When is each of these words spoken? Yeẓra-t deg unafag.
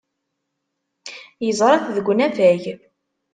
Yeẓra-t 1.45 1.85
deg 1.95 2.07
unafag. 2.11 2.63